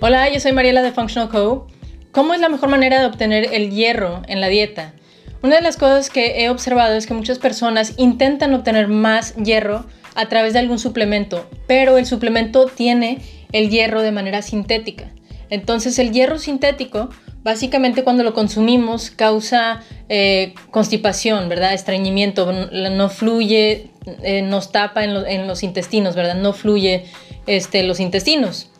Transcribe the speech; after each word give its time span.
Hola, 0.00 0.32
yo 0.32 0.38
soy 0.38 0.52
Mariela 0.52 0.80
de 0.82 0.92
Functional 0.92 1.28
Co. 1.28 1.66
¿Cómo 2.12 2.32
es 2.32 2.40
la 2.40 2.48
mejor 2.48 2.68
manera 2.68 3.00
de 3.00 3.06
obtener 3.06 3.52
el 3.52 3.72
hierro 3.72 4.22
en 4.28 4.40
la 4.40 4.46
dieta? 4.46 4.94
Una 5.42 5.56
de 5.56 5.62
las 5.62 5.76
cosas 5.76 6.08
que 6.08 6.44
he 6.44 6.50
observado 6.50 6.94
es 6.94 7.08
que 7.08 7.14
muchas 7.14 7.40
personas 7.40 7.94
intentan 7.96 8.54
obtener 8.54 8.86
más 8.86 9.34
hierro 9.34 9.86
a 10.14 10.28
través 10.28 10.52
de 10.52 10.60
algún 10.60 10.78
suplemento, 10.78 11.50
pero 11.66 11.98
el 11.98 12.06
suplemento 12.06 12.66
tiene 12.66 13.18
el 13.50 13.70
hierro 13.70 14.02
de 14.02 14.12
manera 14.12 14.40
sintética. 14.40 15.10
Entonces 15.50 15.98
el 15.98 16.12
hierro 16.12 16.38
sintético 16.38 17.08
básicamente 17.42 18.04
cuando 18.04 18.22
lo 18.22 18.34
consumimos 18.34 19.10
causa 19.10 19.82
eh, 20.08 20.54
constipación, 20.70 21.48
¿verdad? 21.48 21.74
Estreñimiento, 21.74 22.52
no 22.52 23.08
fluye, 23.08 23.90
eh, 24.22 24.42
nos 24.42 24.70
tapa 24.70 25.02
en, 25.02 25.48
los 25.48 25.62
intestinos, 25.64 26.14
¿verdad? 26.14 26.36
No 26.36 26.52
fluye 26.52 27.06
este, 27.48 27.82
los 27.82 27.98
intestinos. 27.98 28.70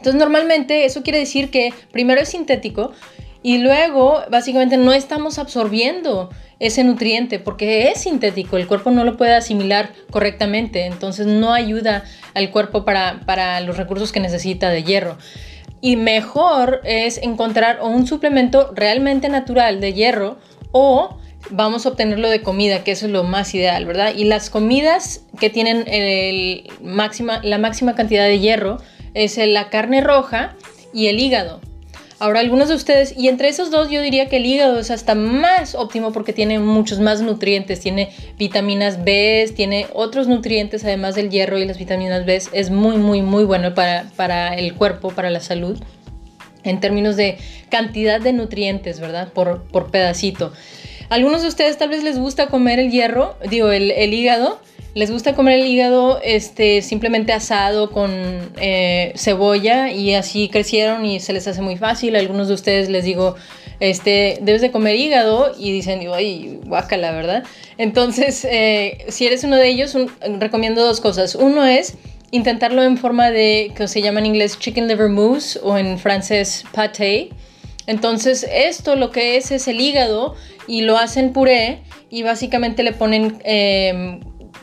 Entonces 0.00 0.18
normalmente 0.18 0.86
eso 0.86 1.02
quiere 1.02 1.18
decir 1.18 1.50
que 1.50 1.74
primero 1.92 2.22
es 2.22 2.30
sintético 2.30 2.92
y 3.42 3.58
luego 3.58 4.22
básicamente 4.30 4.78
no 4.78 4.94
estamos 4.94 5.38
absorbiendo 5.38 6.30
ese 6.58 6.84
nutriente 6.84 7.38
porque 7.38 7.90
es 7.90 8.00
sintético, 8.00 8.56
el 8.56 8.66
cuerpo 8.66 8.90
no 8.90 9.04
lo 9.04 9.18
puede 9.18 9.34
asimilar 9.34 9.90
correctamente, 10.10 10.86
entonces 10.86 11.26
no 11.26 11.52
ayuda 11.52 12.04
al 12.32 12.50
cuerpo 12.50 12.86
para, 12.86 13.20
para 13.26 13.60
los 13.60 13.76
recursos 13.76 14.10
que 14.10 14.20
necesita 14.20 14.70
de 14.70 14.84
hierro. 14.84 15.18
Y 15.82 15.96
mejor 15.96 16.80
es 16.84 17.18
encontrar 17.18 17.80
un 17.82 18.06
suplemento 18.06 18.72
realmente 18.74 19.28
natural 19.28 19.82
de 19.82 19.92
hierro 19.92 20.38
o 20.72 21.18
vamos 21.50 21.84
a 21.84 21.90
obtenerlo 21.90 22.30
de 22.30 22.40
comida, 22.40 22.84
que 22.84 22.92
eso 22.92 23.04
es 23.04 23.12
lo 23.12 23.24
más 23.24 23.54
ideal, 23.54 23.84
¿verdad? 23.84 24.14
Y 24.16 24.24
las 24.24 24.48
comidas 24.48 25.26
que 25.38 25.50
tienen 25.50 25.84
el 25.88 26.70
máxima, 26.82 27.40
la 27.42 27.58
máxima 27.58 27.94
cantidad 27.94 28.24
de 28.24 28.38
hierro 28.38 28.78
es 29.14 29.36
la 29.38 29.70
carne 29.70 30.00
roja 30.00 30.56
y 30.92 31.06
el 31.06 31.18
hígado. 31.18 31.60
Ahora, 32.20 32.40
algunos 32.40 32.68
de 32.68 32.74
ustedes, 32.74 33.14
y 33.16 33.28
entre 33.28 33.48
esos 33.48 33.70
dos 33.70 33.88
yo 33.88 34.02
diría 34.02 34.28
que 34.28 34.36
el 34.36 34.44
hígado 34.44 34.78
es 34.78 34.90
hasta 34.90 35.14
más 35.14 35.74
óptimo 35.74 36.12
porque 36.12 36.34
tiene 36.34 36.58
muchos 36.58 37.00
más 37.00 37.22
nutrientes, 37.22 37.80
tiene 37.80 38.10
vitaminas 38.38 39.02
B, 39.04 39.50
tiene 39.56 39.86
otros 39.94 40.28
nutrientes 40.28 40.84
además 40.84 41.14
del 41.14 41.30
hierro 41.30 41.58
y 41.58 41.64
las 41.64 41.78
vitaminas 41.78 42.26
B, 42.26 42.42
es 42.52 42.70
muy, 42.70 42.98
muy, 42.98 43.22
muy 43.22 43.44
bueno 43.44 43.72
para, 43.74 44.04
para 44.16 44.54
el 44.54 44.74
cuerpo, 44.74 45.08
para 45.08 45.30
la 45.30 45.40
salud, 45.40 45.80
en 46.62 46.78
términos 46.78 47.16
de 47.16 47.38
cantidad 47.70 48.20
de 48.20 48.34
nutrientes, 48.34 49.00
¿verdad? 49.00 49.32
Por, 49.32 49.62
por 49.62 49.90
pedacito. 49.90 50.52
Algunos 51.08 51.40
de 51.40 51.48
ustedes 51.48 51.78
tal 51.78 51.88
vez 51.88 52.04
les 52.04 52.18
gusta 52.18 52.48
comer 52.48 52.80
el 52.80 52.90
hierro, 52.90 53.38
digo, 53.48 53.72
el, 53.72 53.90
el 53.92 54.12
hígado, 54.12 54.60
les 54.94 55.10
gusta 55.10 55.34
comer 55.34 55.60
el 55.60 55.66
hígado 55.66 56.20
este, 56.22 56.82
simplemente 56.82 57.32
asado 57.32 57.90
con 57.90 58.10
eh, 58.60 59.12
cebolla 59.14 59.90
y 59.92 60.14
así 60.14 60.48
crecieron 60.48 61.04
y 61.04 61.20
se 61.20 61.32
les 61.32 61.46
hace 61.46 61.62
muy 61.62 61.76
fácil. 61.76 62.16
algunos 62.16 62.48
de 62.48 62.54
ustedes 62.54 62.88
les 62.88 63.04
digo, 63.04 63.36
este, 63.78 64.38
debes 64.42 64.60
de 64.60 64.72
comer 64.72 64.96
hígado 64.96 65.52
y 65.56 65.72
dicen, 65.72 66.00
ay, 66.12 66.58
guácala, 66.64 67.12
¿verdad? 67.12 67.44
Entonces, 67.78 68.44
eh, 68.50 69.06
si 69.08 69.26
eres 69.26 69.44
uno 69.44 69.56
de 69.56 69.68
ellos, 69.68 69.96
recomiendo 70.38 70.84
dos 70.84 71.00
cosas. 71.00 71.36
Uno 71.36 71.64
es 71.64 71.94
intentarlo 72.32 72.82
en 72.82 72.98
forma 72.98 73.30
de, 73.30 73.72
que 73.76 73.86
se 73.86 74.02
llama 74.02 74.20
en 74.20 74.26
inglés 74.26 74.58
chicken 74.58 74.88
liver 74.88 75.08
mousse 75.08 75.58
o 75.62 75.78
en 75.78 75.98
francés 75.98 76.64
pâté. 76.72 77.30
Entonces, 77.86 78.44
esto 78.52 78.96
lo 78.96 79.10
que 79.12 79.36
es 79.36 79.52
es 79.52 79.68
el 79.68 79.80
hígado 79.80 80.34
y 80.66 80.82
lo 80.82 80.98
hacen 80.98 81.32
puré 81.32 81.78
y 82.10 82.24
básicamente 82.24 82.82
le 82.82 82.92
ponen... 82.92 83.38
Eh, 83.44 84.18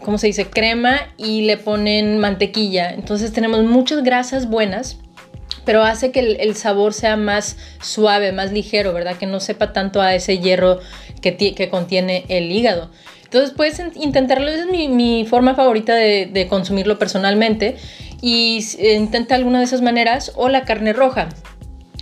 ¿cómo 0.07 0.17
se 0.17 0.27
dice? 0.27 0.45
Crema 0.45 1.01
y 1.17 1.41
le 1.41 1.57
ponen 1.57 2.17
mantequilla. 2.17 2.91
Entonces 2.91 3.33
tenemos 3.33 3.65
muchas 3.65 4.03
grasas 4.03 4.49
buenas, 4.49 4.99
pero 5.65 5.83
hace 5.83 6.13
que 6.13 6.21
el, 6.21 6.55
sabor 6.55 6.93
sea 6.93 7.17
más 7.17 7.57
suave, 7.81 8.31
más 8.31 8.53
ligero, 8.53 8.93
¿verdad? 8.93 9.17
Que 9.17 9.25
no 9.25 9.41
sepa 9.41 9.73
tanto 9.73 10.01
a 10.01 10.15
ese 10.15 10.39
hierro 10.39 10.79
que, 11.21 11.35
que 11.35 11.69
contiene 11.69 12.23
el 12.29 12.49
hígado. 12.49 12.89
Entonces 13.25 13.51
puedes 13.51 13.83
intentarlo, 13.95 14.47
esa 14.47 14.61
es 14.61 14.89
mi, 14.89 15.25
forma 15.25 15.55
favorita 15.55 15.93
de, 15.93 16.47
consumirlo 16.49 16.97
personalmente 16.97 17.75
y 18.21 18.65
intenta 18.79 19.35
alguna 19.35 19.59
de 19.59 19.65
esas 19.65 19.81
maneras 19.81 20.31
o 20.37 20.47
la 20.47 20.63
carne 20.63 20.93
roja. 20.93 21.27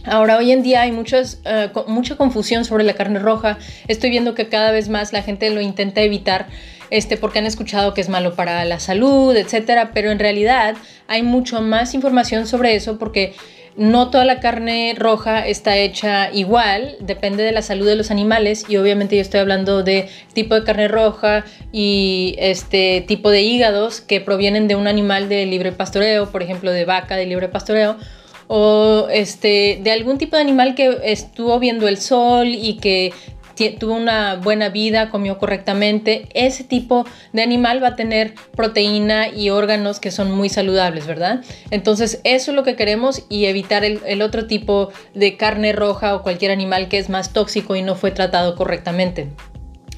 Ahora, 0.06 0.38
hoy 0.38 0.52
en 0.52 0.62
día 0.62 0.82
hay 0.82 0.92
muchas, 0.92 1.40
eh, 1.46 1.70
mucha 1.88 2.16
confusión 2.16 2.66
sobre 2.66 2.84
la 2.84 2.94
carne 2.94 3.20
roja. 3.20 3.58
Estoy 3.88 4.10
viendo 4.10 4.36
que 4.36 4.48
cada 4.48 4.72
vez 4.72 4.90
más 4.90 5.14
la 5.14 5.24
gente 5.24 5.50
lo 5.50 5.62
intenta 5.62 6.02
evitar 6.02 6.48
este, 6.92 7.18
porque 7.18 7.40
han 7.40 7.46
escuchado 7.46 7.94
que 7.94 8.02
es 8.02 8.10
malo 8.10 8.36
para 8.36 8.64
la 8.66 8.80
salud, 8.80 9.36
etcétera, 9.36 9.92
pero 9.94 10.12
en 10.12 10.20
realidad 10.20 10.76
hay 11.08 11.24
mucho 11.24 11.62
más 11.62 11.94
información 11.94 12.46
sobre 12.46 12.76
eso 12.76 13.00
porque 13.00 13.34
no 13.76 14.10
toda 14.10 14.24
la 14.24 14.40
carne 14.40 14.96
roja 14.98 15.46
está 15.46 15.76
hecha 15.76 16.32
igual, 16.32 16.96
depende 17.02 17.44
de 17.44 17.52
la 17.52 17.62
salud 17.62 17.86
de 17.86 17.96
los 17.96 18.10
animales 18.10 18.66
y 18.70 18.78
obviamente 18.78 19.18
yo 19.18 19.22
estoy 19.22 19.42
hablando 19.42 19.84
de 19.84 20.08
tipo 20.34 20.56
de 20.56 20.64
carne 20.64 20.88
roja 20.88 21.44
y 21.74 22.36
este 22.38 23.02
tipo 23.02 23.32
de 23.32 23.42
hígados 23.42 24.00
que 24.00 24.22
provienen 24.22 24.70
de 24.70 24.76
un 24.76 24.88
animal 24.88 25.28
de 25.28 25.46
libre 25.46 25.74
pastoreo, 25.74 26.32
por 26.32 26.42
ejemplo 26.42 26.72
de 26.72 26.86
vaca 26.86 27.18
de 27.18 27.26
libre 27.26 27.50
pastoreo 27.50 27.98
o 28.48 29.08
este 29.12 29.80
de 29.82 29.92
algún 29.92 30.18
tipo 30.18 30.36
de 30.36 30.42
animal 30.42 30.76
que 30.76 31.00
estuvo 31.04 31.60
viendo 31.60 31.88
el 31.88 31.98
sol 31.98 32.48
y 32.48 32.78
que 32.78 33.12
tuvo 33.80 33.94
una 33.94 34.36
buena 34.36 34.70
vida, 34.70 35.10
comió 35.10 35.38
correctamente, 35.38 36.28
ese 36.34 36.64
tipo 36.64 37.06
de 37.34 37.42
animal 37.42 37.82
va 37.82 37.90
a 37.90 37.96
tener 37.96 38.34
proteína 38.56 39.30
y 39.30 39.50
órganos 39.50 40.00
que 40.00 40.12
son 40.12 40.32
muy 40.32 40.50
saludables, 40.50 41.08
¿verdad? 41.08 41.42
Entonces 41.72 42.20
eso 42.24 42.52
es 42.52 42.56
lo 42.56 42.64
que 42.64 42.76
queremos 42.76 43.24
y 43.30 43.46
evitar 43.46 43.84
el, 43.86 44.22
otro 44.22 44.48
tipo 44.48 44.92
de 45.14 45.38
carne 45.38 45.72
roja 45.72 46.16
o 46.16 46.24
cualquier 46.24 46.52
animal 46.52 46.88
que 46.90 46.98
es 46.98 47.10
más 47.10 47.34
tóxico 47.34 47.76
y 47.76 47.82
no 47.82 47.96
fue 47.96 48.12
tratado 48.12 48.56
correctamente. 48.56 49.30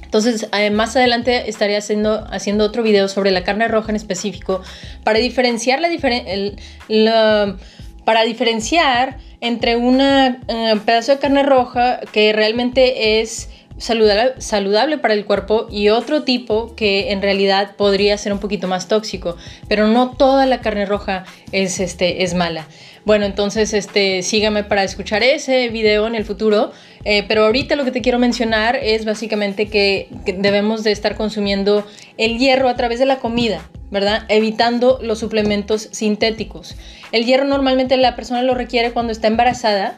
Entonces, 0.03 0.47
eh, 0.57 0.69
más 0.69 0.95
adelante 0.95 1.49
estaré 1.49 1.75
haciendo, 1.75 2.25
haciendo 2.31 2.63
otro 2.63 2.81
video 2.81 3.09
sobre 3.09 3.31
la 3.31 3.43
carne 3.43 3.67
roja 3.67 3.89
en 3.89 3.97
específico 3.97 4.61
para 5.03 5.19
diferenciar 5.19 5.81
la, 5.81 7.57
para 8.07 8.23
diferenciar 8.23 9.17
entre 9.41 9.75
un 9.75 9.99
eh, 9.99 10.39
pedazo 10.85 11.11
de 11.11 11.19
carne 11.19 11.43
roja 11.43 11.99
que 12.13 12.31
realmente 12.31 13.19
es 13.19 13.49
saludable, 13.77 14.97
para 14.97 15.13
el 15.13 15.25
cuerpo 15.25 15.67
y 15.69 15.89
otro 15.89 16.23
tipo 16.23 16.75
que 16.75 17.11
en 17.11 17.21
realidad 17.21 17.75
podría 17.75 18.17
ser 18.17 18.33
un 18.33 18.39
poquito 18.39 18.67
más 18.67 18.87
tóxico, 18.87 19.37
pero 19.67 19.87
no 19.87 20.11
toda 20.11 20.45
la 20.45 20.61
carne 20.61 20.85
roja 20.85 21.25
es, 21.51 21.79
este, 21.79 22.23
es 22.23 22.33
mala. 22.33 22.67
Bueno, 23.05 23.25
entonces 23.25 23.73
este, 23.73 24.21
sígame 24.21 24.63
para 24.63 24.83
escuchar 24.83 25.23
ese 25.23 25.69
video 25.69 26.07
en 26.07 26.15
el 26.15 26.25
futuro, 26.25 26.71
eh, 27.05 27.23
pero 27.27 27.45
ahorita 27.45 27.75
lo 27.75 27.85
que 27.85 27.91
te 27.91 28.01
quiero 28.01 28.19
mencionar 28.19 28.75
es 28.75 29.05
básicamente 29.05 29.67
que, 29.69 30.09
que 30.25 30.33
debemos 30.33 30.83
de 30.83 30.91
estar 30.91 31.15
consumiendo 31.15 31.87
el 32.17 32.37
hierro 32.37 32.67
a 32.67 32.75
través 32.75 32.99
de 32.99 33.05
la 33.05 33.19
comida. 33.19 33.69
¿verdad? 33.89 34.25
Evitando 34.27 34.99
los 35.01 35.19
suplementos 35.19 35.87
sintéticos. 35.93 36.75
El 37.13 37.25
hierro 37.25 37.45
normalmente 37.45 37.95
la 37.95 38.17
persona 38.17 38.43
lo 38.43 38.53
requiere 38.53 38.91
cuando 38.91 39.13
está 39.13 39.27
embarazada 39.27 39.97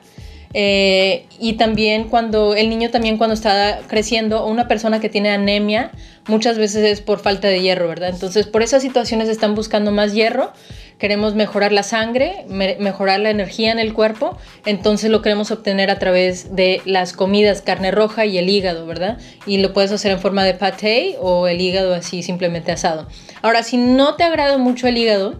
eh, 0.54 1.26
y 1.40 1.54
también 1.54 2.06
cuando 2.06 2.56
el 2.56 2.70
niño 2.70 2.90
también 2.90 3.18
cuando 3.18 3.36
está 3.36 3.82
creciendo 3.88 4.44
o 4.44 4.50
una 4.50 4.68
persona 4.68 5.00
que 5.00 5.08
tiene 5.08 5.30
anemia 5.30 5.92
muchas 6.28 6.58
veces 6.58 6.84
es 6.84 7.02
por 7.02 7.20
falta 7.20 7.48
de 7.48 7.62
hierro, 7.62 7.88
¿verdad? 7.88 8.10
Entonces 8.10 8.48
por 8.48 8.64
esas 8.64 8.82
situaciones 8.82 9.30
están 9.30 9.54
buscando 9.54 9.92
más 9.92 10.14
hierro, 10.14 10.52
queremos 10.98 11.36
mejorar 11.36 11.72
la 11.72 11.84
sangre, 11.84 12.46
mejorar 12.50 13.20
la 13.20 13.30
energía 13.30 13.72
en 13.72 13.80
el 13.80 13.94
cuerpo, 13.94 14.38
entonces 14.66 15.10
lo 15.10 15.22
queremos 15.22 15.52
obtener 15.52 15.90
a 15.90 16.00
través 16.00 16.56
de 16.56 16.82
las 16.86 17.14
comidas, 17.14 17.62
carne 17.62 17.92
roja 17.92 18.26
y 18.26 18.38
el 18.38 18.50
hígado, 18.50 18.86
¿verdad? 18.86 19.18
Y 19.46 19.58
lo 19.58 19.74
puedes 19.74 19.92
hacer 19.92 20.12
en 20.12 20.20
forma 20.20 20.44
de 20.44 20.56
pate 20.56 21.16
o 21.20 21.48
el 21.48 21.62
hígado 21.62 21.94
así 21.94 22.22
simplemente 22.22 22.72
asado. 22.72 23.08
Ahora, 23.42 23.64
si 23.64 23.78
no 23.78 24.16
te 24.16 24.24
agrada 24.24 24.58
mucho 24.58 24.88
el 24.88 24.98
hígado, 24.98 25.40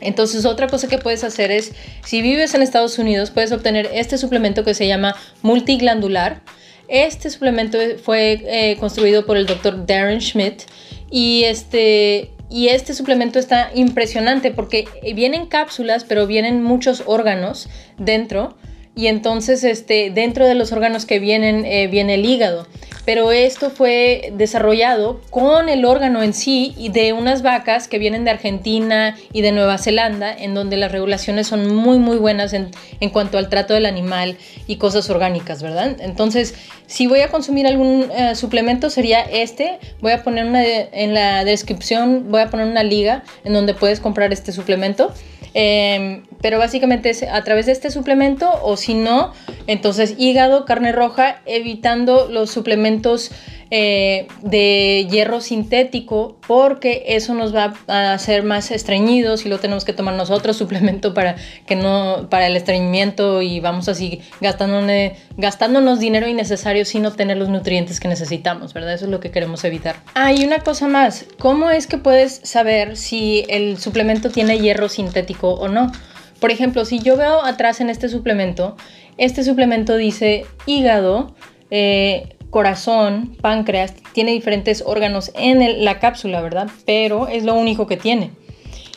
entonces 0.00 0.44
otra 0.44 0.66
cosa 0.68 0.88
que 0.88 0.98
puedes 0.98 1.24
hacer 1.24 1.50
es, 1.50 1.72
si 2.04 2.22
vives 2.22 2.54
en 2.54 2.62
Estados 2.62 2.98
Unidos, 2.98 3.30
puedes 3.30 3.52
obtener 3.52 3.88
este 3.92 4.18
suplemento 4.18 4.64
que 4.64 4.74
se 4.74 4.86
llama 4.86 5.14
multiglandular. 5.42 6.40
Este 6.88 7.30
suplemento 7.30 7.78
fue 8.02 8.42
eh, 8.44 8.76
construido 8.78 9.24
por 9.24 9.36
el 9.36 9.46
doctor 9.46 9.86
Darren 9.86 10.20
Schmidt 10.20 10.62
y 11.10 11.44
este, 11.44 12.30
y 12.48 12.68
este 12.68 12.94
suplemento 12.94 13.38
está 13.38 13.70
impresionante 13.74 14.50
porque 14.50 14.86
vienen 15.14 15.46
cápsulas, 15.46 16.04
pero 16.04 16.26
vienen 16.26 16.62
muchos 16.62 17.04
órganos 17.06 17.68
dentro 17.96 18.56
y 18.96 19.06
entonces 19.06 19.62
este, 19.64 20.10
dentro 20.10 20.46
de 20.46 20.54
los 20.54 20.72
órganos 20.72 21.06
que 21.06 21.20
vienen 21.20 21.64
eh, 21.64 21.86
viene 21.86 22.14
el 22.14 22.24
hígado. 22.24 22.66
Pero 23.04 23.32
esto 23.32 23.70
fue 23.70 24.32
desarrollado 24.34 25.20
con 25.30 25.68
el 25.68 25.84
órgano 25.84 26.22
en 26.22 26.34
sí 26.34 26.74
y 26.76 26.90
de 26.90 27.12
unas 27.12 27.42
vacas 27.42 27.88
que 27.88 27.98
vienen 27.98 28.24
de 28.24 28.30
Argentina 28.30 29.16
y 29.32 29.42
de 29.42 29.52
Nueva 29.52 29.78
Zelanda, 29.78 30.32
en 30.32 30.54
donde 30.54 30.76
las 30.76 30.92
regulaciones 30.92 31.46
son 31.46 31.74
muy, 31.74 31.98
muy 31.98 32.16
buenas 32.16 32.52
en, 32.52 32.70
en 33.00 33.10
cuanto 33.10 33.38
al 33.38 33.48
trato 33.48 33.74
del 33.74 33.86
animal 33.86 34.36
y 34.66 34.76
cosas 34.76 35.08
orgánicas, 35.10 35.62
¿verdad? 35.62 35.96
Entonces, 36.00 36.54
si 36.86 37.06
voy 37.06 37.20
a 37.20 37.28
consumir 37.28 37.66
algún 37.66 38.10
eh, 38.10 38.34
suplemento 38.34 38.90
sería 38.90 39.20
este. 39.20 39.78
Voy 40.00 40.12
a 40.12 40.22
poner 40.22 40.44
una 40.44 40.64
en 40.64 41.14
la 41.14 41.44
descripción, 41.44 42.30
voy 42.30 42.40
a 42.40 42.50
poner 42.50 42.66
una 42.66 42.82
liga 42.82 43.22
en 43.44 43.52
donde 43.52 43.74
puedes 43.74 44.00
comprar 44.00 44.32
este 44.32 44.50
suplemento. 44.50 45.14
Em, 45.54 46.22
pero 46.40 46.58
básicamente 46.58 47.10
es 47.10 47.22
a 47.24 47.42
través 47.42 47.66
de 47.66 47.72
este 47.72 47.90
suplemento 47.90 48.48
o 48.62 48.76
si 48.76 48.94
no, 48.94 49.32
entonces 49.66 50.14
hígado, 50.18 50.64
carne 50.64 50.92
roja, 50.92 51.42
evitando 51.44 52.28
los 52.30 52.50
suplementos 52.50 53.30
eh, 53.72 54.26
de 54.42 55.06
hierro 55.08 55.40
sintético 55.40 56.36
porque 56.48 57.04
eso 57.06 57.34
nos 57.34 57.54
va 57.54 57.74
a 57.86 58.12
hacer 58.12 58.42
más 58.42 58.72
estreñidos 58.72 59.46
y 59.46 59.48
lo 59.48 59.60
tenemos 59.60 59.84
que 59.84 59.92
tomar 59.92 60.14
nosotros 60.14 60.56
suplemento 60.58 61.14
para 61.14 61.36
que 61.66 61.76
no 61.76 62.26
para 62.28 62.48
el 62.48 62.56
estreñimiento 62.56 63.42
y 63.42 63.60
vamos 63.60 63.88
así 63.88 64.22
gastándonos, 64.40 65.12
gastándonos 65.36 66.00
dinero 66.00 66.26
innecesario 66.26 66.84
sin 66.84 67.06
obtener 67.06 67.36
los 67.36 67.48
nutrientes 67.48 68.00
que 68.00 68.08
necesitamos, 68.08 68.74
¿verdad? 68.74 68.94
Eso 68.94 69.04
es 69.04 69.10
lo 69.10 69.20
que 69.20 69.30
queremos 69.30 69.62
evitar. 69.62 69.96
Ah, 70.14 70.32
y 70.32 70.44
una 70.44 70.60
cosa 70.60 70.88
más, 70.88 71.26
¿cómo 71.38 71.70
es 71.70 71.86
que 71.86 71.98
puedes 71.98 72.40
saber 72.42 72.96
si 72.96 73.44
el 73.48 73.78
suplemento 73.78 74.30
tiene 74.30 74.58
hierro 74.58 74.88
sintético 74.88 75.50
o 75.50 75.68
no? 75.68 75.92
Por 76.40 76.50
ejemplo, 76.50 76.84
si 76.84 76.98
yo 76.98 77.16
veo 77.16 77.44
atrás 77.44 77.80
en 77.80 77.90
este 77.90 78.08
suplemento, 78.08 78.76
este 79.16 79.44
suplemento 79.44 79.96
dice 79.96 80.44
hígado, 80.66 81.34
eh, 81.70 82.36
corazón, 82.50 83.36
páncreas, 83.40 83.94
tiene 84.12 84.32
diferentes 84.32 84.82
órganos 84.84 85.30
en 85.34 85.84
la 85.84 85.98
cápsula, 85.98 86.40
¿verdad? 86.40 86.68
Pero 86.84 87.28
es 87.28 87.44
lo 87.44 87.54
único 87.54 87.86
que 87.86 87.96
tiene. 87.96 88.32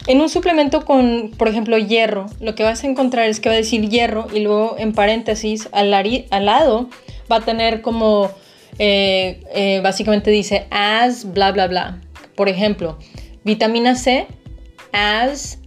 En 0.06 0.20
un 0.20 0.28
suplemento 0.28 0.84
con, 0.84 1.32
por 1.38 1.48
ejemplo, 1.48 1.78
hierro, 1.78 2.26
lo 2.42 2.56
que 2.56 2.64
vas 2.64 2.84
a 2.84 2.88
encontrar 2.88 3.30
es 3.30 3.40
que 3.40 3.48
va 3.48 3.56
a 3.56 3.58
decir 3.58 3.88
hierro 3.88 4.28
y 4.34 4.42
luego 4.42 4.76
en 4.78 4.92
paréntesis 4.94 5.70
al, 5.72 5.92
lado 5.92 6.90
va 7.32 7.38
a 7.38 7.42
tener 7.42 7.82
como, 7.82 8.30
eh, 8.80 9.40
eh, 9.54 9.80
básicamente 9.82 10.30
dice 10.30 10.66
as, 10.72 11.32
bla, 11.32 11.52
bla, 11.54 11.68
bla. 11.68 12.02
Por 12.36 12.50
ejemplo, 12.50 12.98
vitamina 13.46 13.96
C, 13.96 14.28
as 14.92 15.60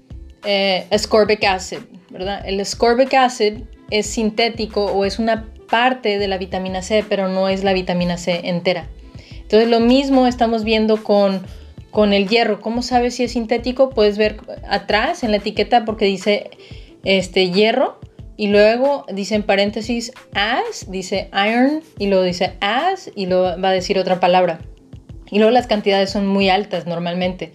eh, 0.44 0.86
ascorbic 0.90 1.42
acid, 1.44 1.78
¿verdad? 2.10 2.46
El 2.46 2.60
ascorbic 2.60 3.14
acid 3.14 3.62
es 3.90 4.06
sintético 4.06 4.84
o 4.84 5.04
es 5.06 5.18
una 5.18 5.46
parte 5.66 6.18
de 6.18 6.28
la 6.28 6.38
vitamina 6.38 6.82
C, 6.82 7.04
pero 7.08 7.28
no 7.28 7.48
es 7.48 7.64
la 7.64 7.72
vitamina 7.72 8.18
C 8.18 8.40
entera. 8.44 8.88
Entonces 9.32 9.68
lo 9.68 9.80
mismo 9.80 10.26
estamos 10.26 10.64
viendo 10.64 11.02
con, 11.02 11.42
con 11.90 12.12
el 12.12 12.28
hierro. 12.28 12.60
¿Cómo 12.60 12.82
sabes 12.82 13.14
si 13.14 13.24
es 13.24 13.32
sintético? 13.32 13.90
Puedes 13.90 14.18
ver 14.18 14.38
atrás 14.68 15.22
en 15.22 15.30
la 15.30 15.36
etiqueta 15.36 15.84
porque 15.84 16.04
dice 16.04 16.50
este 17.04 17.50
hierro 17.50 18.00
y 18.36 18.48
luego 18.48 19.06
dice 19.12 19.36
en 19.36 19.42
paréntesis 19.44 20.12
as, 20.34 20.90
dice 20.90 21.30
iron 21.32 21.82
y 21.98 22.08
luego 22.08 22.24
dice 22.24 22.54
as 22.60 23.10
y 23.14 23.26
luego 23.26 23.60
va 23.60 23.68
a 23.68 23.72
decir 23.72 23.98
otra 23.98 24.20
palabra. 24.20 24.58
Y 25.30 25.38
luego 25.38 25.50
las 25.50 25.66
cantidades 25.66 26.10
son 26.10 26.26
muy 26.26 26.48
altas 26.48 26.86
normalmente 26.86 27.52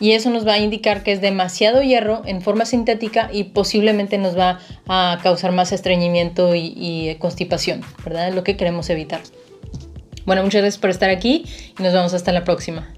y 0.00 0.12
eso 0.12 0.30
nos 0.30 0.46
va 0.46 0.54
a 0.54 0.58
indicar 0.58 1.02
que 1.02 1.12
es 1.12 1.20
demasiado 1.20 1.82
hierro 1.82 2.22
en 2.26 2.42
forma 2.42 2.64
sintética 2.64 3.30
y 3.32 3.44
posiblemente 3.44 4.18
nos 4.18 4.36
va 4.36 4.60
a 4.88 5.18
causar 5.22 5.52
más 5.52 5.72
estreñimiento 5.72 6.54
y, 6.54 7.16
constipación, 7.18 7.82
¿verdad? 8.04 8.28
Es 8.28 8.34
lo 8.34 8.44
que 8.44 8.56
queremos 8.56 8.90
evitar. 8.90 9.20
Bueno, 10.26 10.42
muchas 10.42 10.62
gracias 10.62 10.80
por 10.80 10.90
estar 10.90 11.10
aquí 11.10 11.44
y 11.78 11.82
nos 11.82 11.92
vemos 11.92 12.14
hasta 12.14 12.32
la 12.32 12.44
próxima. 12.44 12.94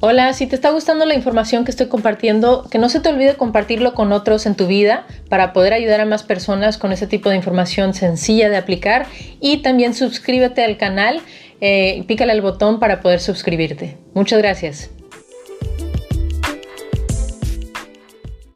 Hola, 0.00 0.32
si 0.32 0.46
te 0.46 0.54
está 0.54 0.70
gustando 0.70 1.06
la 1.06 1.14
información 1.14 1.64
que 1.64 1.72
estoy 1.72 1.88
compartiendo, 1.88 2.68
que 2.70 2.78
no 2.78 2.88
se 2.88 3.00
te 3.00 3.08
olvide 3.08 3.34
compartirlo 3.34 3.94
con 3.94 4.12
otros 4.12 4.46
en 4.46 4.54
tu 4.54 4.68
vida 4.68 5.08
para 5.28 5.52
poder 5.52 5.72
ayudar 5.72 6.00
a 6.00 6.04
más 6.04 6.22
personas 6.22 6.78
con 6.78 6.92
ese 6.92 7.08
tipo 7.08 7.30
de 7.30 7.34
información 7.34 7.94
sencilla 7.94 8.48
de 8.48 8.56
aplicar 8.56 9.06
y 9.40 9.56
también 9.56 9.94
suscríbete 9.94 10.62
al 10.62 10.76
canal 10.76 11.20
eh, 11.60 12.04
pícale 12.06 12.32
al 12.32 12.40
botón 12.40 12.78
para 12.78 13.00
poder 13.00 13.20
suscribirte. 13.20 13.96
Muchas 14.14 14.38
gracias. 14.38 14.90